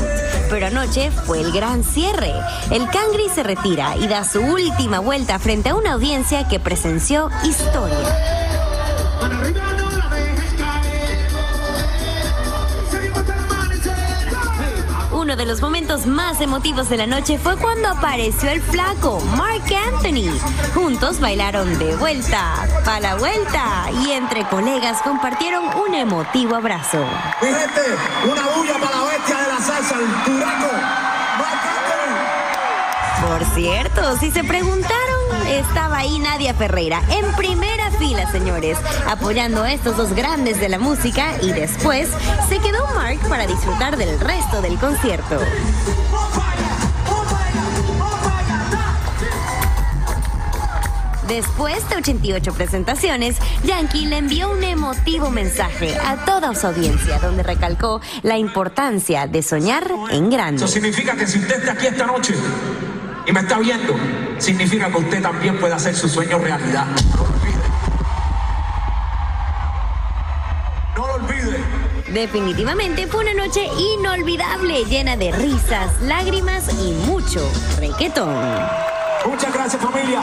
[0.49, 0.71] Pero
[1.27, 2.33] fue el gran cierre.
[2.71, 7.29] El Cangri se retira y da su última vuelta frente a una audiencia que presenció
[7.45, 8.40] historia.
[15.41, 20.39] De los momentos más emotivos de la noche fue cuando apareció el flaco, Mark Anthony.
[20.75, 27.03] Juntos bailaron de vuelta, para la vuelta y entre colegas compartieron un emotivo abrazo.
[27.41, 27.81] Mi gente,
[28.31, 30.07] una bulla para la bestia de la salsa, el.
[33.27, 35.10] Por cierto, si se preguntaron,
[35.51, 40.79] estaba ahí Nadia Ferreira, en primera fila, señores, apoyando a estos dos grandes de la
[40.79, 42.09] música y después
[42.49, 45.39] se quedó Mark para disfrutar del resto del concierto.
[51.31, 57.45] Después de 88 presentaciones, Yankee le envió un emotivo mensaje a toda su audiencia donde
[57.45, 60.57] recalcó la importancia de soñar en grande.
[60.57, 62.35] Eso significa que si aquí esta noche
[63.27, 63.95] y me está viendo,
[64.41, 66.87] significa que usted también puede hacer su sueño realidad.
[70.97, 71.59] No lo olvide.
[72.09, 77.41] Definitivamente fue una noche inolvidable, llena de risas, lágrimas y mucho
[77.79, 78.35] requetón.
[79.25, 80.23] Muchas gracias familia.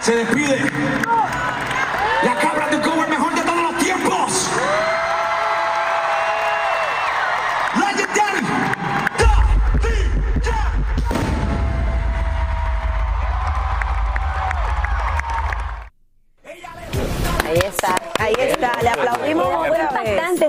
[0.00, 0.58] Se despide.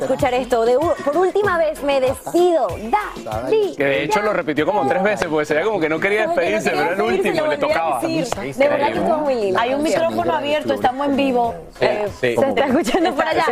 [0.09, 0.65] Escuchar esto.
[0.65, 2.67] De por última vez me despido.
[2.89, 5.89] Da, di, Que de hecho lo repitió como tres veces, porque se veía como que
[5.89, 7.99] no quería que despedirse, quería pero el despedirse, último le tocaba.
[8.01, 8.55] decir.
[8.55, 9.59] De verdad que estuvo muy lindo.
[9.59, 11.55] Hay un micrófono abierto, estamos en vivo.
[11.81, 12.35] Eh, sí.
[12.35, 13.45] Se está escuchando por allá.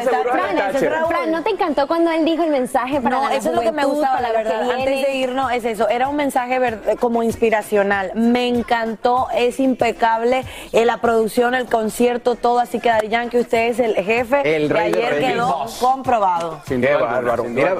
[1.07, 3.61] Fran, ¿no te encantó cuando él dijo el mensaje para No, la eso es lo
[3.61, 4.71] que me gustaba, la que verdad.
[4.71, 5.87] Antes de irnos, es eso.
[5.89, 6.59] Era un mensaje
[6.99, 8.11] como inspiracional.
[8.15, 10.43] Me encantó, es impecable.
[10.71, 12.59] eh, la producción, el concierto, todo.
[12.59, 14.55] Así que, Daddy Yankee, usted es el jefe.
[14.55, 15.31] El que rey de ayer reyes.
[15.33, 15.79] quedó Boss.
[16.65, 17.43] Sin Qué bárbaro.
[17.45, 17.75] Mira,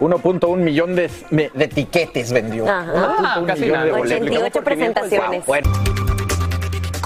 [0.00, 2.68] 1.1 millón de, de tiquetes vendió.
[2.68, 3.36] Ajá.
[3.40, 4.26] 1.1 casi millón de boletos.
[4.26, 5.46] 88 presentaciones.
[5.46, 6.05] Wow, bueno.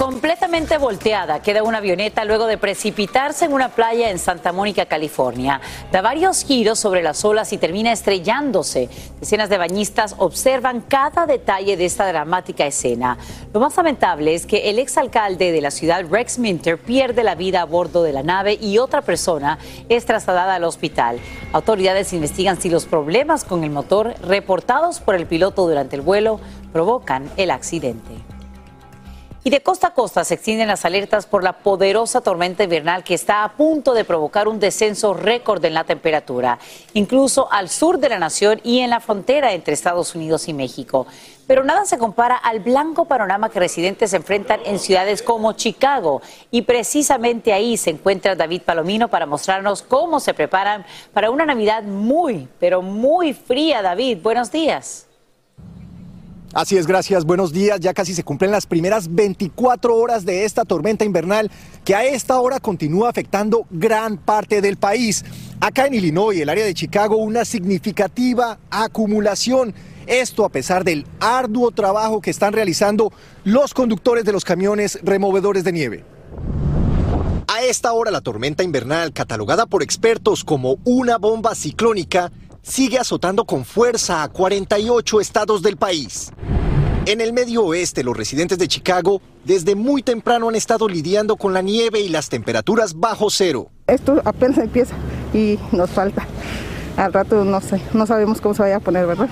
[0.01, 5.61] Completamente volteada queda una avioneta luego de precipitarse en una playa en Santa Mónica, California.
[5.91, 8.89] Da varios giros sobre las olas y termina estrellándose.
[9.19, 13.19] Decenas de bañistas observan cada detalle de esta dramática escena.
[13.53, 17.61] Lo más lamentable es que el exalcalde de la ciudad, Rex Minter, pierde la vida
[17.61, 21.19] a bordo de la nave y otra persona es trasladada al hospital.
[21.53, 26.39] Autoridades investigan si los problemas con el motor reportados por el piloto durante el vuelo
[26.73, 28.30] provocan el accidente.
[29.43, 33.15] Y de costa a costa se extienden las alertas por la poderosa tormenta invernal que
[33.15, 36.59] está a punto de provocar un descenso récord en la temperatura,
[36.93, 41.07] incluso al sur de la nación y en la frontera entre Estados Unidos y México.
[41.47, 46.21] Pero nada se compara al blanco panorama que residentes enfrentan en ciudades como Chicago.
[46.51, 51.81] Y precisamente ahí se encuentra David Palomino para mostrarnos cómo se preparan para una Navidad
[51.81, 53.81] muy, pero muy fría.
[53.81, 55.07] David, buenos días.
[56.53, 57.23] Así es, gracias.
[57.23, 57.79] Buenos días.
[57.79, 61.49] Ya casi se cumplen las primeras 24 horas de esta tormenta invernal
[61.85, 65.23] que a esta hora continúa afectando gran parte del país.
[65.61, 69.73] Acá en Illinois, el área de Chicago, una significativa acumulación.
[70.07, 73.13] Esto a pesar del arduo trabajo que están realizando
[73.45, 76.03] los conductores de los camiones removedores de nieve.
[77.47, 82.29] A esta hora la tormenta invernal, catalogada por expertos como una bomba ciclónica,
[82.61, 86.31] sigue azotando con fuerza a 48 estados del país.
[87.05, 91.53] En el medio oeste, los residentes de Chicago desde muy temprano han estado lidiando con
[91.53, 93.71] la nieve y las temperaturas bajo cero.
[93.87, 94.95] Esto apenas empieza
[95.33, 96.27] y nos falta.
[96.97, 99.29] Al rato no sé, no sabemos cómo se vaya a poner, ¿verdad?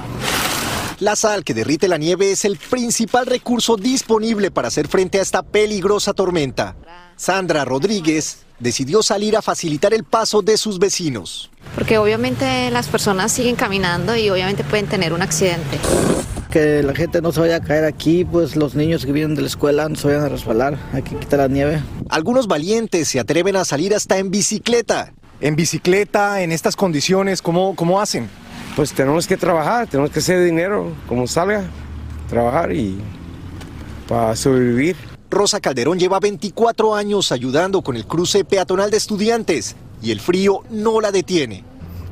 [0.99, 5.21] La sal que derrite la nieve es el principal recurso disponible para hacer frente a
[5.21, 6.75] esta peligrosa tormenta.
[7.19, 11.51] Sandra Rodríguez decidió salir a facilitar el paso de sus vecinos.
[11.75, 15.77] Porque obviamente las personas siguen caminando y obviamente pueden tener un accidente.
[16.49, 19.41] Que la gente no se vaya a caer aquí, pues los niños que vienen de
[19.41, 21.83] la escuela no se vayan a resbalar, aquí quita la nieve.
[22.07, 25.11] Algunos valientes se atreven a salir hasta en bicicleta.
[25.41, 28.29] En bicicleta, en estas condiciones, ¿cómo, cómo hacen?
[28.79, 31.65] pues tenemos que trabajar, tenemos que hacer dinero como salga,
[32.29, 32.97] trabajar y
[34.07, 35.08] para sobrevivir.
[35.29, 40.61] Rosa Calderón lleva 24 años ayudando con el cruce peatonal de estudiantes y el frío
[40.71, 41.63] no la detiene.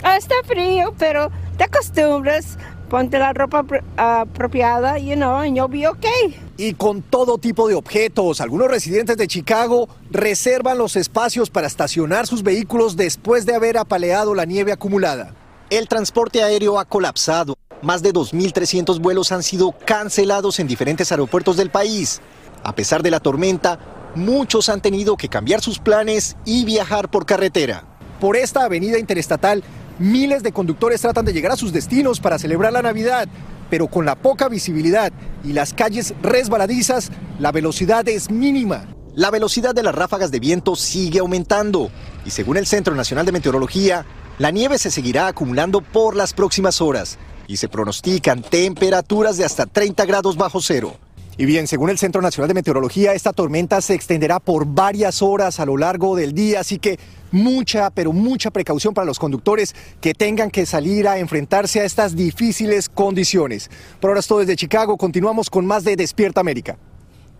[0.03, 2.57] Ah, está frío, pero te acostumbras.
[2.89, 6.39] Ponte la ropa apro- apropiada, you know, and you'll be okay.
[6.57, 12.27] Y con todo tipo de objetos, algunos residentes de Chicago reservan los espacios para estacionar
[12.27, 15.33] sus vehículos después de haber apaleado la nieve acumulada.
[15.69, 17.55] El transporte aéreo ha colapsado.
[17.81, 22.21] Más de 2.300 vuelos han sido cancelados en diferentes aeropuertos del país.
[22.67, 23.79] A pesar de la tormenta,
[24.13, 27.85] muchos han tenido que cambiar sus planes y viajar por carretera.
[28.19, 29.63] Por esta avenida interestatal,
[29.99, 33.29] miles de conductores tratan de llegar a sus destinos para celebrar la Navidad,
[33.69, 35.13] pero con la poca visibilidad
[35.45, 37.09] y las calles resbaladizas,
[37.39, 38.85] la velocidad es mínima.
[39.15, 41.89] La velocidad de las ráfagas de viento sigue aumentando
[42.25, 44.05] y según el Centro Nacional de Meteorología,
[44.39, 49.67] la nieve se seguirá acumulando por las próximas horas y se pronostican temperaturas de hasta
[49.67, 50.97] 30 grados bajo cero.
[51.39, 55.59] Y bien, según el Centro Nacional de Meteorología, esta tormenta se extenderá por varias horas
[55.59, 56.97] a lo largo del día, así que
[57.31, 62.15] mucha, pero mucha precaución para los conductores que tengan que salir a enfrentarse a estas
[62.15, 63.69] difíciles condiciones.
[63.99, 66.77] Por ahora es todo desde Chicago, continuamos con más de Despierta América.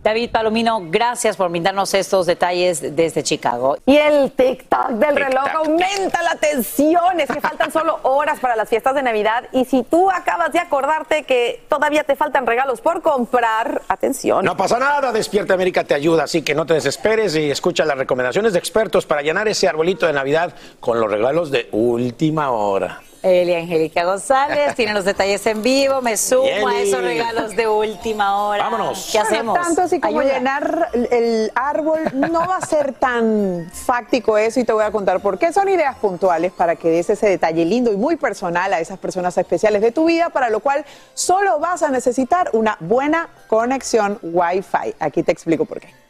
[0.08, 3.78] David Palomino, gracias por brindarnos estos detalles desde Chicago.
[3.86, 7.20] Y el TikTok del reloj aumenta la tensión.
[7.20, 9.50] Es que faltan solo horas para las fiestas de Navidad.
[9.52, 14.46] Y si tú acabas de acordarte que todavía te faltan regalos por comprar, atención.
[14.46, 17.98] No pasa nada, Despierta América te ayuda, así que no te desesperes y escucha las
[17.98, 23.02] recomendaciones de expertos para llenar ese arbolito de Navidad con los regalos de última hora.
[23.24, 26.02] Elia Angélica González tiene los detalles en vivo.
[26.02, 28.64] Me sumo a esos regalos de última hora.
[28.64, 29.10] Vámonos.
[29.12, 29.60] ¿Qué Bueno, hacemos?
[29.60, 30.34] tanto así como Ayuda.
[30.36, 34.92] llenar el- el árbol, no va a ser tan fáctico eso y te voy a
[34.92, 35.52] contar por qué.
[35.52, 39.38] Son ideas puntuales para que des ese detalle lindo y muy personal a esas personas
[39.38, 44.96] especiales de tu vida, para lo cual solo vas a necesitar una buena conexión Wi-Fi.
[45.00, 46.07] Aquí te explico por qué.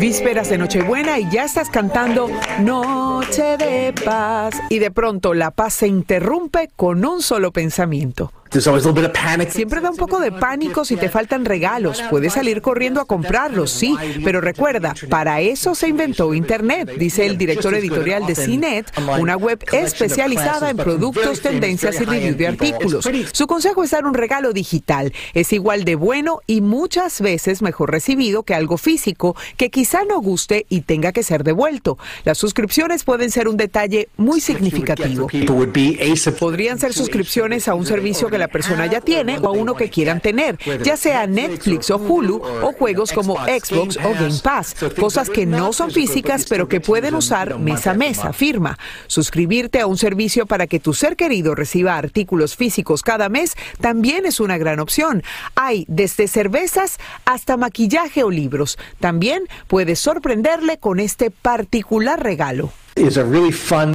[0.00, 2.28] Vísperas de Nochebuena y ya estás cantando
[2.60, 4.54] Noche de paz.
[4.70, 8.32] Y de pronto la paz se interrumpe con un solo pensamiento.
[9.50, 12.02] Siempre da un poco de pánico si te faltan regalos.
[12.10, 17.38] Puedes salir corriendo a comprarlos, sí, pero recuerda, para eso se inventó Internet, dice el
[17.38, 23.08] director editorial de CNET, una web especializada en productos, tendencias y review de artículos.
[23.32, 25.12] Su consejo es dar un regalo digital.
[25.34, 30.20] Es igual de bueno y muchas veces mejor recibido que algo físico que quizá no
[30.20, 31.98] guste y tenga que ser devuelto.
[32.24, 35.28] Las suscripciones pueden ser un detalle muy significativo.
[36.38, 39.90] Podrían ser suscripciones a un servicio que la persona ya tiene o a uno que
[39.90, 45.28] quieran tener, ya sea Netflix o Hulu o juegos como Xbox o Game Pass, cosas
[45.28, 48.78] que no son físicas pero que pueden usar mes a mes, afirma.
[49.06, 54.26] Suscribirte a un servicio para que tu ser querido reciba artículos físicos cada mes también
[54.26, 55.22] es una gran opción.
[55.54, 58.78] Hay desde cervezas hasta maquillaje o libros.
[59.00, 62.72] También puedes sorprenderle con este particular regalo.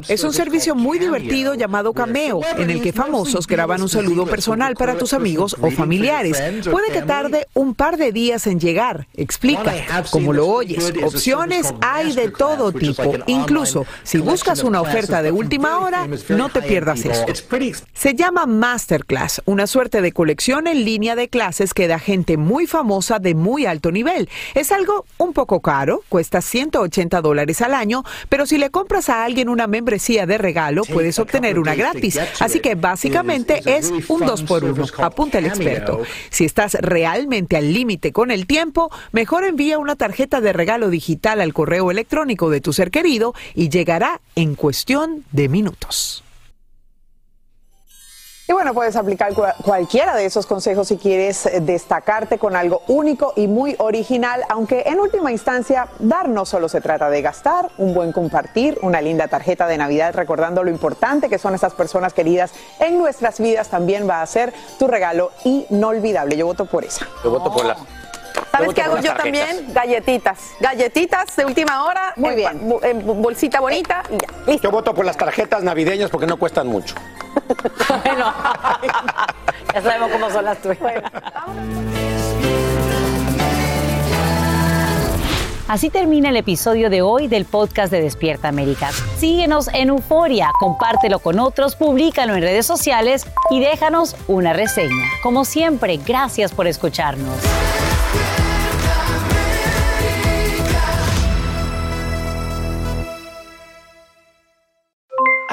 [0.08, 4.74] Es un servicio muy divertido llamado Cameo, en el que famosos graban un saludo personal
[4.76, 6.42] para tus amigos o familiares.
[6.70, 9.74] Puede que tarde un par de días en llegar, explica.
[10.10, 13.14] Como lo oyes, opciones hay de todo tipo.
[13.26, 17.24] Incluso si buscas una oferta de última hora, no te pierdas eso.
[17.92, 22.66] Se llama Masterclass, una suerte de colección en línea de clases que da gente muy
[22.66, 24.28] famosa de muy alto nivel.
[24.54, 29.24] Es algo un poco caro, cuesta 180 dólares al año, pero si le compras a
[29.24, 32.18] alguien una membresía de regalo, puedes obtener una gratis.
[32.40, 36.02] Así que básicamente es un 2 por 1 Apunta el experto.
[36.30, 41.40] Si estás realmente al límite con el tiempo, mejor envía una tarjeta de regalo digital
[41.40, 46.23] al correo electrónico de tu ser querido y llegará en cuestión de minutos.
[48.46, 52.82] Y bueno, puedes aplicar cua- cualquiera de esos consejos si quieres eh, destacarte con algo
[52.88, 57.70] único y muy original, aunque en última instancia, dar no solo se trata de gastar,
[57.78, 62.12] un buen compartir, una linda tarjeta de Navidad recordando lo importante que son esas personas
[62.12, 66.36] queridas en nuestras vidas, también va a ser tu regalo inolvidable.
[66.36, 67.06] Yo voto por esa.
[67.24, 67.76] Yo voto por la.
[68.50, 69.48] ¿Sabes qué hago yo tarjetas.
[69.48, 69.74] también?
[69.74, 70.38] Galletitas.
[70.60, 72.12] Galletitas de última hora.
[72.16, 72.72] Muy bien.
[72.82, 74.28] En bolsita bonita y ya.
[74.46, 74.62] Listo.
[74.62, 76.94] Yo voto por las tarjetas navideñas porque no cuestan mucho.
[78.04, 78.32] Bueno,
[79.74, 80.78] ya sabemos cómo son las tuyas.
[85.66, 88.90] Así termina el episodio de hoy del podcast de Despierta América.
[89.18, 95.06] Síguenos en Euforia, compártelo con otros, públicalo en redes sociales y déjanos una reseña.
[95.22, 97.38] Como siempre, gracias por escucharnos.